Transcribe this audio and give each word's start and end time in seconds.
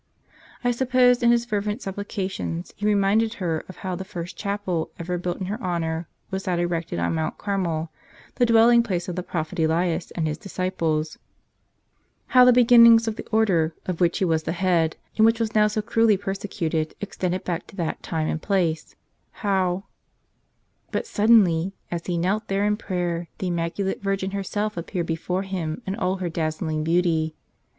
I 0.63 0.71
suppose 0.71 1.21
in 1.21 1.29
his 1.29 1.45
fervent 1.45 1.83
supplications 1.83 2.73
he 2.75 2.87
reminded 2.87 3.35
her 3.35 3.63
of 3.69 3.77
how 3.85 3.93
the 3.95 4.03
first 4.03 4.35
chapel 4.35 4.89
ever 4.97 5.19
built 5.19 5.37
in 5.39 5.45
her 5.45 5.61
honor 5.63 6.07
was 6.31 6.45
that 6.45 6.57
erected 6.57 6.97
on 6.97 7.13
Mount 7.13 7.37
Carmel, 7.37 7.91
the 8.33 8.47
dwelling 8.47 8.81
place 8.81 9.07
of 9.07 9.15
the 9.15 9.21
Prophet 9.21 9.59
Elias 9.59 10.09
and 10.09 10.25
his 10.27 10.39
disciples; 10.39 11.19
how 12.29 12.43
the 12.43 12.51
beginnings 12.51 13.07
of 13.07 13.15
the 13.15 13.27
Order 13.27 13.75
of 13.85 14.01
which 14.01 14.17
he 14.17 14.25
was 14.25 14.41
the 14.41 14.53
head 14.53 14.97
and 15.17 15.25
which 15.27 15.39
was 15.39 15.53
now 15.53 15.67
so 15.67 15.83
cruelly 15.83 16.17
persecuted 16.17 16.95
ex¬ 16.99 17.17
tended 17.17 17.43
back 17.43 17.67
to 17.67 17.75
that 17.75 18.01
time 18.01 18.27
and 18.27 18.41
place; 18.41 18.95
how— 19.45 19.83
But 20.91 21.05
suddenly 21.05 21.73
as 21.91 22.07
he 22.07 22.17
knelt 22.17 22.47
there 22.47 22.65
in 22.65 22.75
prayer 22.75 23.27
the 23.37 23.51
Im¬ 23.51 23.53
maculate 23.53 24.01
Virgin 24.01 24.31
herself 24.31 24.77
appeared 24.77 25.05
before 25.05 25.43
him 25.43 25.83
in 25.85 25.93
all 25.95 26.15
her 26.15 26.27
dazzling 26.29 26.83
beauty. 26.83 27.35